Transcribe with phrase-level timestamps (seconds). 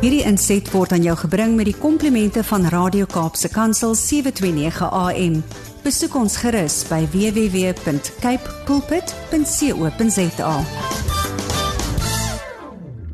[0.00, 5.42] Hierdie inset word aan jou gebring met die komplimente van Radio Kaapse Kansel 729 AM.
[5.84, 10.54] Besoek ons gerus by www.cape pulpit.co.za.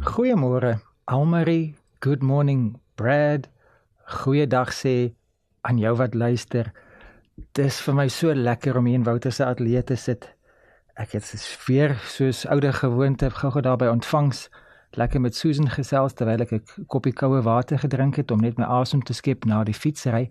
[0.07, 1.75] Goeiemôre, Almarie.
[1.99, 3.51] Good morning, Brad.
[4.23, 5.11] Goeiedag sê
[5.67, 6.71] aan jou wat luister.
[7.59, 10.36] Dis vir my so lekker om hier in Wouter se ateljee te sit.
[10.97, 11.29] Ek het
[11.67, 14.47] weer soos ouer gewoonte gou-gou daar by ontvangs
[14.97, 18.65] lekker met Susan gesels terwyl ek 'n koppie koue water gedrink het om net my
[18.65, 20.31] asem te skep na die fietsry.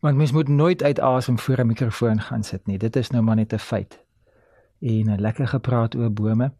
[0.00, 2.78] Want mens moet nooit uit asem voor 'n mikrofoon gaan sit nie.
[2.78, 3.98] Dit is nou maar net 'n feit.
[4.80, 6.52] En 'n lekker gepraat oor bome.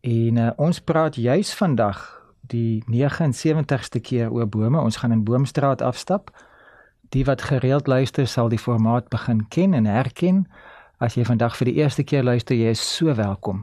[0.00, 4.80] En uh, ons praat juis vandag die 79ste keer oor bome.
[4.80, 6.30] Ons gaan in Boomstraat afstap.
[7.08, 10.46] Die wat gereeld luister sal die formaat begin ken en herken.
[10.98, 13.60] As jy vandag vir die eerste keer luister, jy is so welkom.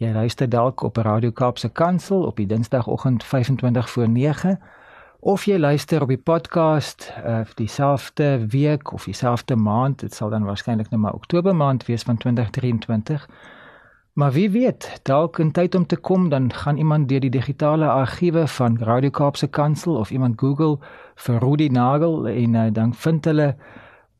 [0.00, 4.54] Jy luister dalk op Radio Kaapse Kansel op die Dinsdagoggend 25 voor 9
[5.20, 10.48] of jy luister op die podcast uh dieselfde week of dieselfde maand, dit sal dan
[10.48, 13.28] waarskynlik nou maar Oktober maand wees van 2023.
[14.16, 17.92] Maar wie weet, dalk in tyd om te kom dan gaan iemand deur die digitale
[17.92, 20.78] argiewe van Radio Kaapse Kansel of iemand Google
[21.14, 23.56] vir Rudy Nagel en uh, dan vind hulle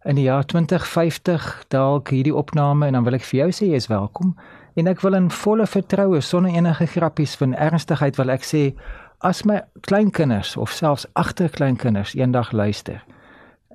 [0.05, 3.77] in die jaar 2050 dalk hierdie opname en dan wil ek vir jou sê jy
[3.77, 4.37] is welkom.
[4.75, 8.75] En ek wil in volle vertroue sonder enige grappies van ernstigheid wil ek sê
[9.21, 13.03] as my kleinkinders of selfs agterkleinkinders eendag luister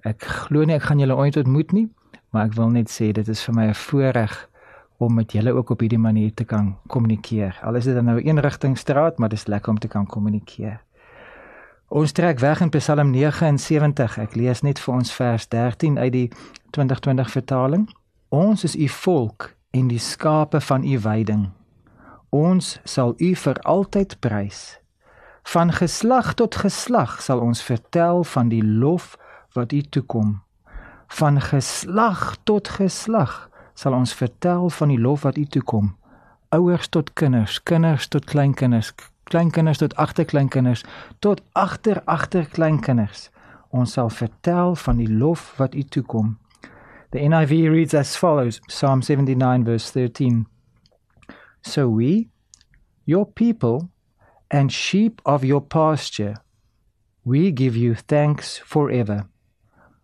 [0.06, 1.88] ek glo nie ek gaan julle ooit ontmoet nie
[2.34, 4.34] maar ek wil net sê dit is vir my 'n voorreg
[4.98, 7.60] om met julle ook op hierdie manier te kan kommunikeer.
[7.64, 10.06] Al is dit dan nou een rigting straat maar dit is lekker om te kan
[10.06, 10.80] kommunikeer
[11.88, 14.18] Ons trek weg in Psalm 79.
[14.18, 16.30] Ek lees net vir ons vers 13 uit die
[16.74, 17.84] 2020 vertaling.
[18.34, 21.52] Ons is u volk en die skape van u weiding.
[22.34, 24.80] Ons sal u vir altyd prys.
[25.46, 29.14] Van geslag tot geslag sal ons vertel van die lof
[29.54, 30.42] wat u toekom.
[31.08, 33.46] Van geslag tot geslag
[33.78, 35.94] sal ons vertel van die lof wat u toekom.
[36.50, 38.90] Ouers tot kinders, kinders tot kleinkinders,
[39.30, 40.84] kleinkinders tot agterkleinkinders,
[41.20, 43.30] tot agter agterkleinkinders.
[43.70, 46.38] Ons sal vertel van die lof wat u toekom.
[47.12, 50.46] The NIV reads as follows Psalm 79, verse 13.
[51.62, 52.30] So we,
[53.06, 53.90] your people,
[54.52, 56.36] and sheep of your pasture,
[57.24, 59.28] we give you thanks forever.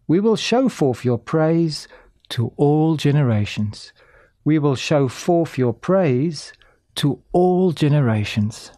[0.07, 1.88] We will show forth your praise
[2.29, 3.93] to all generations.
[4.43, 6.53] We will show forth your praise
[6.95, 8.71] to all generations.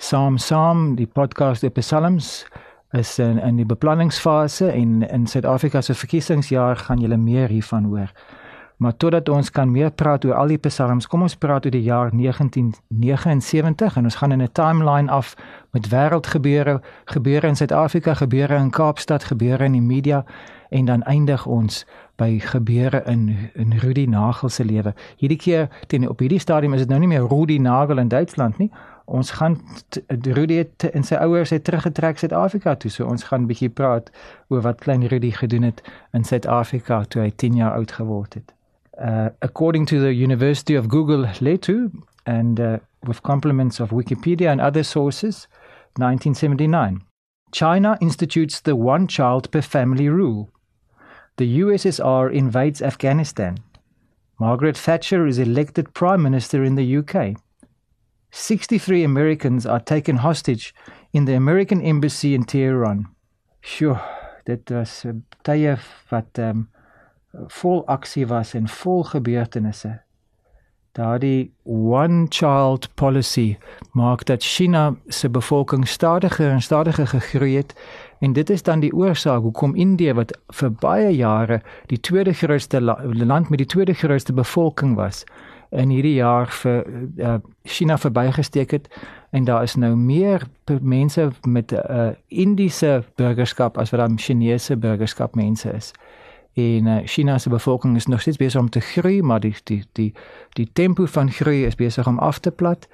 [0.00, 2.46] Psalm Psalm, die podcast die Psalms,
[2.96, 8.08] is in in die beplanningsfase en in Suid-Afrika se verkiesingsjaar gaan julle meer hiervan hoor.
[8.80, 11.84] Maar totdat ons kan meer praat oor al die psalms, kom ons praat oor die
[11.84, 15.34] jaar 1979 en ons gaan in 'n timeline af
[15.70, 20.24] met wêreldgebeure, gebeure in Suid-Afrika, gebeure in Kaapstad, gebeure in die media
[20.70, 21.86] en dan eindig ons
[22.16, 24.94] by gebeure in in Rudi Nagel se lewe.
[25.16, 28.58] Hierdie keer teen op hierdie stadium is dit nou nie meer Rudi Nagel in Duitsland
[28.58, 28.70] nie
[29.10, 29.56] ons gaan
[30.08, 32.90] Rudy het in sy ouers het teruggetrek Suid-Afrika toe.
[32.90, 34.10] So ons gaan 'n bietjie praat
[34.48, 35.82] oor wat klein Rudy gedoen het
[36.12, 38.54] in Suid-Afrika toe hy 10 jaar oud geword het.
[38.98, 41.90] Uh according to the University of Google Letu
[42.24, 45.48] and uh, with compliments of Wikipedia and other sources
[45.98, 47.02] 1979
[47.52, 50.48] China institutes the one child per family rule.
[51.36, 53.58] The USSR invades Afghanistan.
[54.38, 57.36] Margaret Thatcher is elected prime minister in the UK.
[58.30, 60.74] 63 Americans are taken hostage
[61.12, 63.08] in the American embassy in Tehran.
[63.60, 63.98] Sjoe,
[64.44, 65.76] dit was 'n tye
[66.08, 66.68] wat ehm um,
[67.48, 70.00] vol aksie was en vol gebeurtenisse.
[70.92, 73.56] Daardie one child policy
[73.92, 77.74] maak dat China se bevolking stadiger en stadiger gegroei het
[78.18, 82.80] en dit is dan die oorsaak hoekom Indië wat vir baie jare die tweede grootste
[82.80, 85.24] la land met die tweede grootste bevolking was,
[85.70, 86.86] in hierdie jaar vir
[87.16, 88.88] uh, China verbygesteek het
[89.30, 90.46] en daar is nou meer
[90.80, 95.92] mense met 'n uh, Indiese burgerskap as wat dan Chinese burgerskap mense is.
[96.54, 99.84] En uh, China se bevolking is nog steeds besig om te groei, maar die die
[99.92, 100.14] die
[100.52, 102.88] die tempo van groei is besig om af te plat.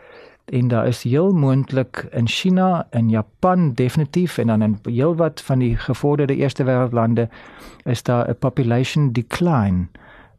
[0.45, 5.59] En daar is heel moontlik in China en Japan definitief en dan in heelwat van
[5.59, 7.29] die gevorderde eerste wêreldlande
[7.85, 9.87] is daar 'n population decline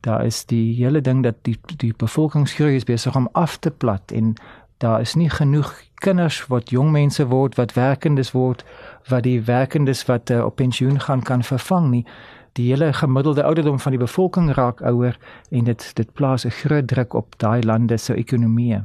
[0.01, 4.11] daar is die hele ding dat die die bevolkingsgroei is besig om af te plat
[4.11, 4.35] en
[4.77, 8.65] daar is nie genoeg kinders wat jong mense word wat werkendes word
[9.09, 12.05] wat die werkendes wat uh, op pensioen gaan kan vervang nie.
[12.53, 15.17] Die hele gemiddelde ouderdom van die bevolking raak ouer
[15.49, 18.81] en dit dit plaas 'n groot druk op daai lande se ekonomie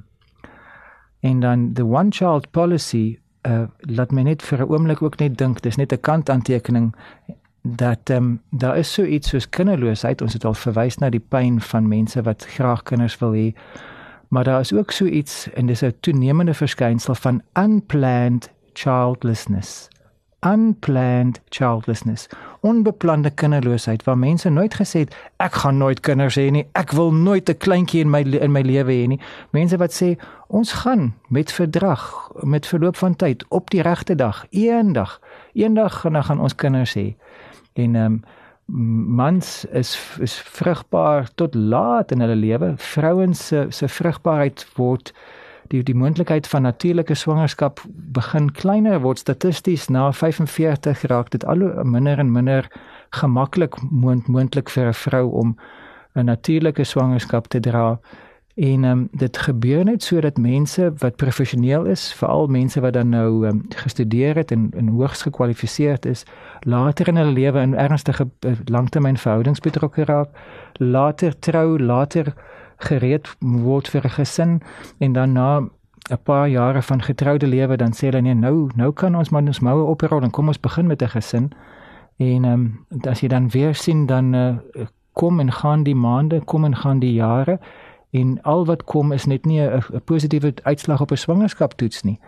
[1.22, 5.38] En dan the one child policy uh laat my net vir 'n oomblik ook net
[5.38, 6.94] dink dis net 'n kantaantekening
[7.62, 10.22] dat ehm um, daar is so iets soos kinderloosheid.
[10.22, 13.52] Ons het al verwys na die pyn van mense wat graag kinders wil hê
[14.32, 19.88] maar daar is ook so iets en dis 'n toenemende verskynsel van unplanned childlessness.
[20.40, 22.26] Unplanned childlessness.
[22.60, 26.66] Onbeplande kinderloosheid waar mense nooit gesê het ek gaan nooit kinders hê nie.
[26.72, 29.20] Ek wil nooit 'n kleintjie in my in my lewe hê nie.
[29.50, 34.46] Mense wat sê ons gaan met verdrag met verloop van tyd op die regte dag
[34.50, 35.20] eendag
[35.52, 37.14] eendag gaan, gaan ons kinders hê.
[37.72, 38.22] En ehm um,
[39.16, 42.72] mans is is vrugbaar tot laat in hulle lewe.
[42.76, 45.12] Vrouens se se vrugbaarheid word
[45.68, 51.64] die die moontlikheid van natuurlike swangerskap begin kleiner word statisties na 45 raak dit al
[51.84, 52.68] minder en minder
[53.10, 55.56] gemaklik moontlik vir 'n vrou om
[56.14, 57.98] 'n natuurlike swangerskap te dra
[58.54, 63.46] en um, dit gebeur net sodat mense wat professioneel is veral mense wat dan nou
[63.46, 66.24] um, gestudeer het en en hoogs gekwalifiseerd is
[66.60, 70.28] later in hulle lewe in ernstige uh, langtermynverhoudings betrokke raak
[70.76, 72.34] later trou later
[72.76, 74.60] gereed word vir 'n gesin
[74.98, 75.60] en dan na
[76.10, 79.42] 'n paar jare van getroude lewe dan sê hulle nee nou nou kan ons maar
[79.42, 81.50] ons moue oprol en kom ons begin met 'n gesin.
[82.16, 84.56] En ehm um, as jy dan weer sien dan uh,
[85.12, 87.58] kom en gaan die maande kom en gaan die jare
[88.12, 92.18] en al wat kom is net nie 'n positiewe uitslag op 'n swangerskaptoets nie.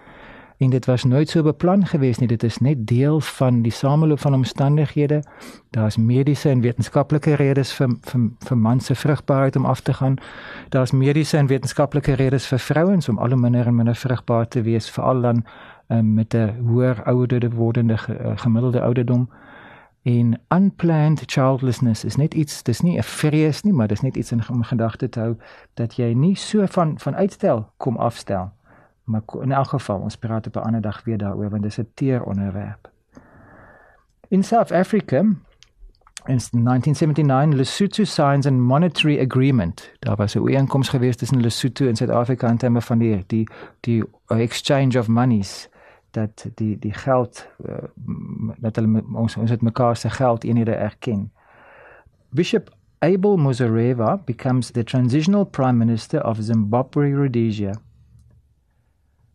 [0.56, 2.28] En dit was nooit so beplan gewees nie.
[2.28, 5.22] Dit is net deel van die sameloop van omstandighede.
[5.70, 10.16] Daar's mediese en wetenskaplike redes vir vir vir mans se vrugbaarheid om af te gaan.
[10.68, 14.62] Daar's mediese en wetenskaplike redes vir vrouens om al hoe minder en minder vrugbaar te
[14.62, 15.44] wees veral dan
[15.88, 19.28] um, met 'n hoër ouderde wordende ge, uh, gemiddelde ouderdom
[20.04, 24.32] en unplanned childlessness is net iets dis nie 'n vrees nie maar dis net iets
[24.32, 25.36] in gedagte te hou
[25.74, 28.52] dat jy nie so van van uitstel kom afstel
[29.04, 31.78] Maar in elk geval, ons praat op 'n ander dag weer daaroor want dit is
[31.78, 32.90] 'n teer onderwerp.
[34.28, 35.18] In South Africa
[36.24, 39.92] in 1979 Lesotho signs a monetary agreement.
[39.98, 43.48] Daar was 'n ooreenkoms gewees tussen Lesotho en Suid-Afrika in terme van die die
[43.80, 45.68] die exchange of monies
[46.14, 47.74] dat die die geld uh,
[48.58, 51.32] dat hulle ons ons het mekaar se geld eenhede erken.
[52.30, 57.74] Bishop Abel Muzorewa becomes the transitional prime minister of Zimbabwe Rhodesia.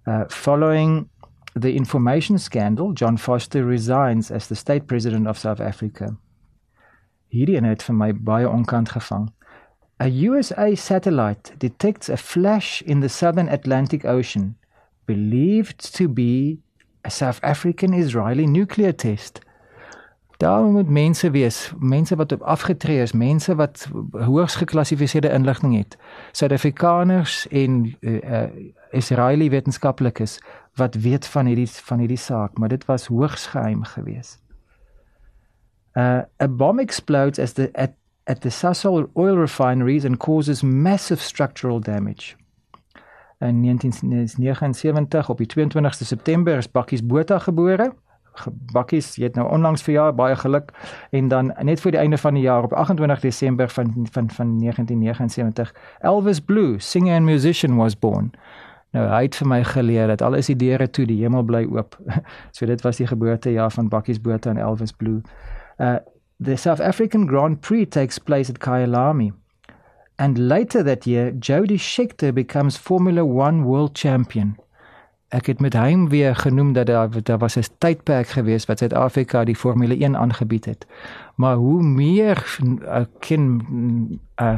[0.07, 1.09] Uh, following
[1.53, 6.17] the information scandal, John Foster resigns as the state president of South Africa.
[7.29, 9.29] Hierdie het vir my baie onkant gevang.
[10.01, 14.55] A USA satellite detects a flash in the southern Atlantic Ocean
[15.05, 16.59] believed to be
[17.01, 19.41] a South African Israeli nuclear test.
[20.37, 25.97] Daar moet mense wees, mense wat op afgetree is, mense wat hoogs geklassifiseerde inligting het.
[26.31, 28.43] Suid-Afrikaners en uh, uh,
[28.91, 30.39] Israeli wetenskaplikes
[30.73, 34.39] wat weet van hierdie van hierdie saak, maar dit was hoogs geheim geweest.
[35.93, 37.91] Uh, a bomb explodes as the at
[38.23, 42.38] at the Sasol oil refineries and causes massive structural damage.
[43.39, 47.93] In 1979 op die 22ste September is Bakkies Botha gebore
[48.73, 50.71] bakkies, jy het nou onlangs verjaar, baie geluk.
[51.15, 54.57] En dan net voor die einde van die jaar op 28 Desember van van van
[54.59, 58.31] 1979, Elvis Blue, singer and musician was born.
[58.91, 61.65] Nou hy het vir my geleer dat al is die deure toe, die hemel bly
[61.69, 61.97] oop.
[62.55, 65.21] so dit was die geboortejaar van Bakkies Botha en Elvis Blue.
[65.77, 65.97] Uh
[66.41, 69.33] the South African Grand Prix takes place at Kyalami.
[70.19, 74.57] And later that year, Jody Scheckter becomes Formula 1 world champion
[75.29, 79.43] ek het met hom weer genoem dat daar daar was 'n tydperk gewees wat Suid-Afrika
[79.43, 80.87] die Formule 1 aangebied het.
[81.35, 83.61] Maar hoe meer uh, ken
[84.41, 84.55] uh,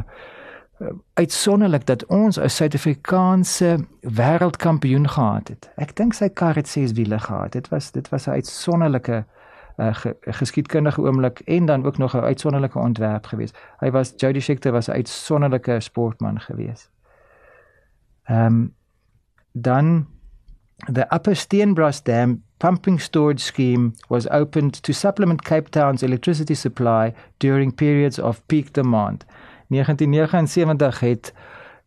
[1.14, 5.70] uitsonderlik dat ons 'n Suid-Afrikaanse wêreldkampioen gehad het.
[5.76, 7.52] Ek dink sy kar het 6 wiele gehad.
[7.52, 9.41] Dit was dit was 'n uitsonderlike uh,
[9.90, 13.58] ge, geskiedkundige oomblik en dan ook nog 'n uitsonderlike ontwerp geweest.
[13.78, 16.90] Hy was Jody Scheckter was 'n uitsonderlike sportman geweest.
[18.22, 18.74] Ehm um,
[19.52, 20.06] dan
[20.92, 27.14] the Upper Steenbras Dam pumping storage scheme was opened to supplement Cape Town's electricity supply
[27.36, 29.24] during periods of peak demand.
[29.68, 31.34] 1979 het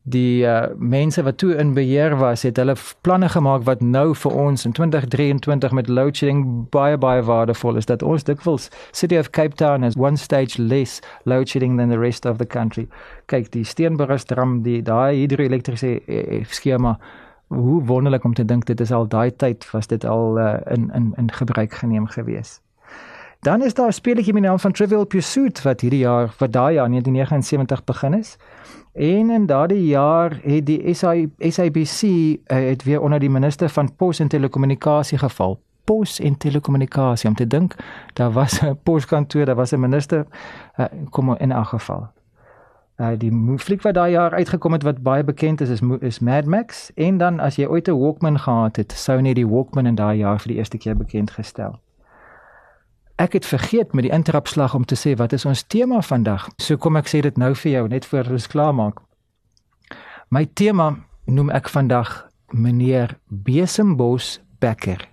[0.06, 4.36] die uh, mense wat toe in beheer was, het hulle planne gemaak wat nou vir
[4.38, 9.32] ons in 2023 met load shedding baie baie waardevol is dat ons dikwels City of
[9.34, 12.86] Cape Town has one stage less load shedding than the rest of the country.
[13.26, 17.00] Kyk, die Steenbras dam, die daai hidroelektriese eh, eh, skema
[17.48, 20.92] hoe wonderlik om te dink dit is al daai tyd was dit al uh, in
[20.94, 22.60] in in gebruik geneem gewees.
[23.42, 26.52] Dan is daar 'n speletjie met die naam van Trivial Pursuit wat hierdie jaar wat
[26.52, 28.38] daai jaar 1979 begin is.
[28.96, 33.96] En in daardie jaar het die SI, SABC uh, het weer onder die minister van
[33.96, 35.60] pos en telekommunikasie geval.
[35.84, 37.76] Pos en telekommunikasie om te dink
[38.14, 40.26] daar was 'n poskantoor, daar was 'n minister
[40.80, 42.08] uh, kom in 'n geval.
[42.98, 46.46] Uh die fliek wat daai jaar uitgekom het wat baie bekend is is is Mad
[46.46, 49.96] Max en dan as jy ooit 'n Walkman gehad het, sou net die Walkman in
[49.96, 51.80] daai jaar vir die eerste keer bekend gestel.
[53.16, 56.50] Ek het vergeet met die interrupslag om te sê wat is ons tema vandag.
[56.60, 59.00] So kom ek sê dit nou vir jou net voor ons klaar maak.
[60.28, 60.90] My tema
[61.26, 65.08] noem ek vandag meneer Besembos Becker.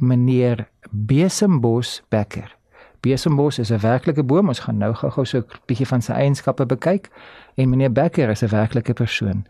[0.00, 2.56] Meneer Besembos Becker.
[3.04, 4.48] Besembos is 'n werklike boom.
[4.48, 7.10] Ons gaan nou gou-gou so 'n bietjie van sy eienskappe bekyk
[7.56, 9.44] en meneer Becker is 'n werklike persoon.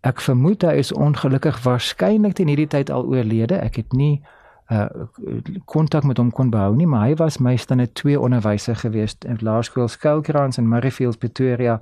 [0.00, 3.54] Ek vermoed hy is ongelukkig waarskynlik in hierdie tyd al oorlede.
[3.54, 4.22] Ek het nie
[4.70, 4.86] uh
[5.64, 9.38] kontak met hom kon behou nie, maar hy was my stande twee onderwyser gewees in
[9.40, 11.80] Laerskool Skuilkrans in Murrayfield Pretoria.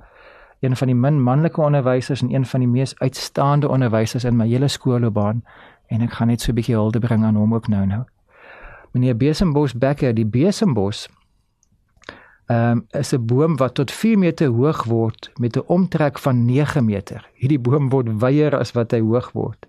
[0.59, 4.47] Een van die min manlike onderwysers en een van die mees uitstaande onderwysers in my
[4.47, 5.43] hele skoolloopbaan
[5.87, 8.03] en ek gaan net so 'n bietjie hulde bring aan hom ook nou nou.
[8.91, 11.07] Meneer Besembos Becker, die Besembos
[12.49, 16.45] ehm um, is 'n boom wat tot 4 meter hoog word met 'n omtrek van
[16.45, 17.29] 9 meter.
[17.33, 19.67] Hierdie boom word wyer as wat hy hoog word.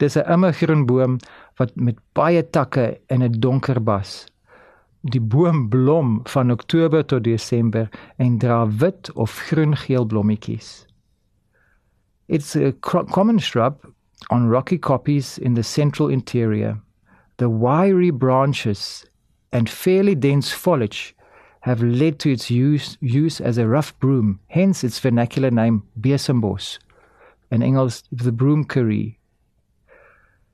[0.00, 1.18] Dis 'n immergroen boom
[1.58, 4.26] wat met baie takke en 'n donker bas.
[5.02, 10.86] Die boom blom van Oktober tot Desember en dra wit of groen-geel blommetjies.
[12.28, 12.72] It's a
[13.10, 13.74] common shrub
[14.30, 16.80] on rocky koppies in the central interior.
[17.36, 19.06] The wiry branches
[19.52, 21.14] and fairly dense foliage
[21.60, 26.78] have led to its use, use as a rough broom, hence its vernacular name Besembos,
[27.50, 29.19] in Engels the broom curry.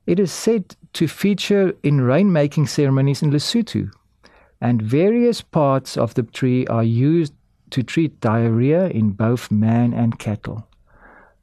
[0.07, 3.91] It is said to feature in rainmaking ceremonies in Lesotho,
[4.61, 7.35] and various parts of the tree are used
[7.71, 10.65] to treat diarrhea in both man and cattle.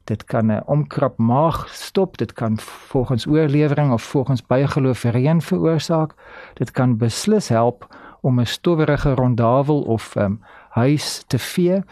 [0.06, 6.14] Dit kan 'n omkrap maag stop, dit kan volgens oorlewering of volgens bygeloof reën veroorsaak.
[6.54, 7.86] Dit kan beslis help
[8.20, 11.82] om 'n stowwerige rondavel of um, huis te vee.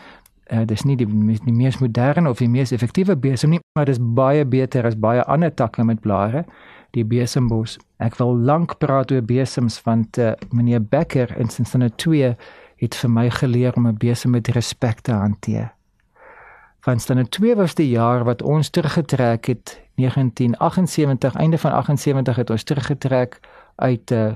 [0.53, 4.01] Uh, dis nie die, die mees moderne of die mees effektiewe besem nie, maar dis
[4.01, 6.45] baie beter as baie ander takke met blare
[6.93, 7.79] die besembos.
[8.05, 12.35] Ek wil lank praat oor besems want uh, meneer Becker in sinne 2
[12.83, 15.73] het vir my geleer om 'n besem met respek te hanteer.
[16.85, 22.51] Van sinne 2 was die jaar wat ons teruggetrek het 1978 einde van 78 het
[22.51, 23.41] ons teruggetrek
[23.77, 24.33] uit uh,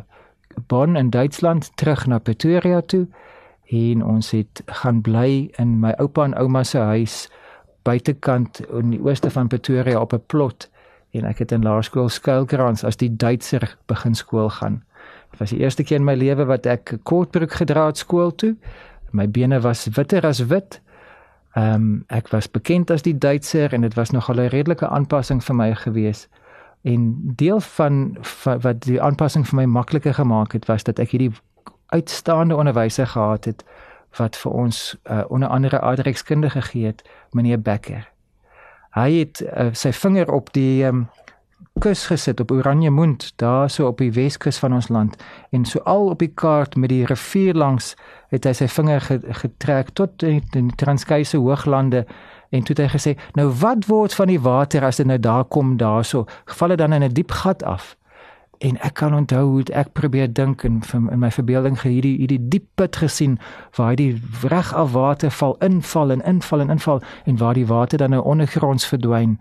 [0.67, 3.07] Bonn in Duitsland terug na Pretoria toe
[3.67, 7.29] en ons het gaan bly in my oupa en ouma se huis
[7.83, 10.71] buitekant in die ooste van Pretoria op 'n plot
[11.11, 14.83] en ek het in laerskool skuilkrans as die Duitser begin skool gaan.
[15.31, 18.57] Dit was die eerste keer in my lewe wat ek kortbroek gedra het skool toe.
[19.11, 20.81] My bene was witter as wit.
[21.57, 25.45] Ehm um, ek was bekend as die Duitser en dit was nogal 'n redelike aanpassing
[25.45, 26.29] vir my gewees.
[26.83, 31.11] En deel van, van wat die aanpassing vir my makliker gemaak het was dat ek
[31.11, 31.33] hierdie
[31.87, 33.65] uitstaande onderwyser gehad het
[34.17, 38.09] wat vir ons uh, onder andere aardrykskundige gegee het, meneer Becker.
[38.97, 41.09] Hy het uh, sy vinger op die um,
[41.81, 45.17] kus gesit op Oranje Mond, daar so op die Weskus van ons land.
[45.51, 47.95] En so al op die kaart met die rivier langs
[48.33, 49.05] het hy sy vinger
[49.43, 52.07] getrek tot in die Transkeise Hooglande
[52.51, 55.45] en toe het hy gesê nou wat word van die water as dit nou daar
[55.45, 56.25] kom daarso
[56.59, 57.97] val dit dan in 'n diep gat af
[58.59, 62.67] en ek kan onthou hoe ek probeer dink en in my verbeelding hierdie hierdie diep
[62.75, 63.39] put gesien
[63.77, 67.67] waar hy die reg af water val inval en inval en inval en waar die
[67.67, 69.39] water dan nou ondergronds verdwyn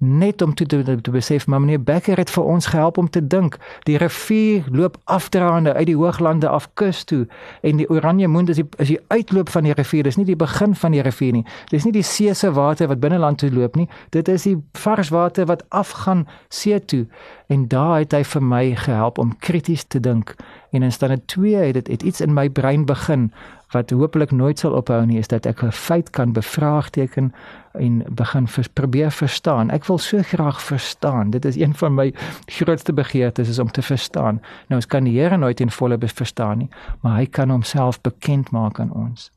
[0.00, 3.20] net om te te, te besef maar meneer Becker het vir ons gehelp om te
[3.26, 3.58] dink.
[3.84, 7.26] Die rivier loop afdraande uit die hooglande af kus toe
[7.60, 10.08] en die oranje moond is die is die uitloop van die rivier.
[10.08, 11.44] Dis nie die begin van die rivier nie.
[11.68, 13.88] Dis nie die see se water wat binneland toe loop nie.
[14.10, 17.04] Dit is die vars water wat afgaan see toe.
[17.48, 20.34] En daar het hy vir my gehelp om krities te dink.
[20.70, 23.32] En in stande 2 het dit iets in my brein begin
[23.70, 27.32] wat hopelik nooit sal ophou nie is dat ek 'n feit kan bevraagteken
[27.72, 29.70] en begin vers, probeer verstaan.
[29.70, 31.30] Ek wil so graag verstaan.
[31.30, 32.14] Dit is een van my
[32.46, 34.40] grootste begeertes is om te verstaan.
[34.68, 36.68] Nou ons kan die Here nooit in volle verstaan nie,
[37.00, 39.30] maar hy kan homself bekend maak aan ons.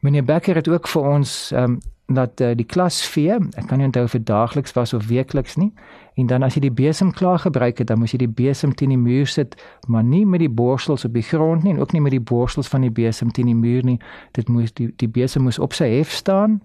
[0.00, 3.86] Meneer Becker het ook vir ons um, dat uh, die klas vee, ek kan nie
[3.86, 5.72] onthou of dit daagliks was of weekliks nie.
[6.16, 8.94] En dan as jy die besem klaar gebruik het, dan moes jy die besem teen
[8.94, 12.00] die muur sit, maar nie met die borsels op die grond nie en ook nie
[12.00, 13.98] met die borsels van die besem teen die muur nie.
[14.32, 16.62] Dit moes die die besem moes op sy hef staan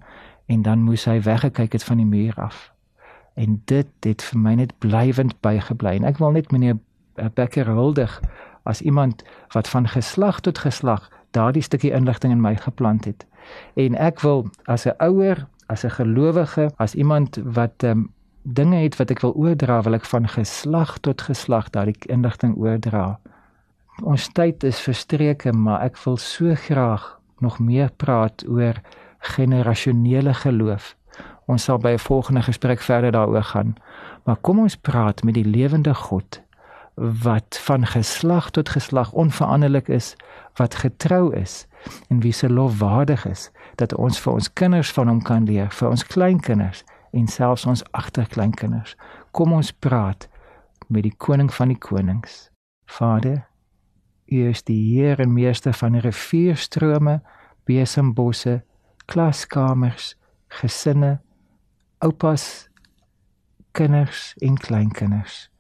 [0.48, 2.70] en dan moes hy weggekyk het van die muur af.
[3.36, 5.98] En dit het vir my net blywend bygebly.
[6.00, 6.80] En ek wil net meneer
[7.36, 8.22] Becker huldig
[8.64, 13.26] as iemand wat van geslag tot geslag daardie stukkie inligting in my geplant het.
[13.76, 18.12] En ek wil as 'n ouer, as 'n gelowige, as iemand wat um,
[18.44, 23.20] dinge het wat ek wil oordra, wil ek van geslag tot geslag daardie inligting oordra.
[24.04, 28.82] Ons tyd is verstreke, maar ek wil so graag nog meer praat oor
[29.20, 30.96] generasionele geloof.
[31.46, 33.76] Ons sal by 'n volgende gesprek verder daaroor gaan.
[34.24, 36.42] Maar kom ons praat met die lewende God
[36.96, 40.16] wat van geslag tot geslag onveranderlik is,
[40.54, 41.68] wat getrou is
[42.08, 45.72] en wie se lof waardig is dat ons vir ons kinders van hom kan leer,
[45.72, 48.96] vir ons kleinkinders en selfs ons agterkleinkinders.
[49.32, 50.30] Kom ons praat
[50.88, 52.50] met die koning van die konings.
[52.86, 53.44] Vader,
[54.32, 57.20] U is die Heer en meester van rivierstrome,
[57.68, 58.62] besembosse,
[59.06, 60.14] klaskamers,
[60.48, 61.20] gesinne,
[62.00, 62.70] oupas,
[63.72, 65.53] kinders en kleinkinders.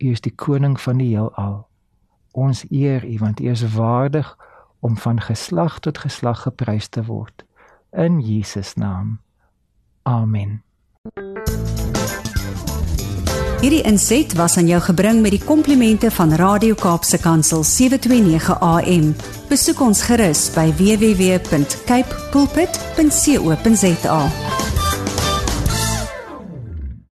[0.00, 1.66] U is die koning van die heelal.
[2.32, 4.36] Ons eer U want U is waardig
[4.80, 7.44] om van geslag tot geslag geprys te word.
[7.92, 9.20] In Jesus naam.
[10.02, 10.62] Amen.
[13.60, 19.12] Hierdie inset was aan jou gebring met die komplimente van Radio Kaapse Kansel 729 AM.
[19.52, 24.20] Besoek ons gerus by www.cape pulpit.co.za.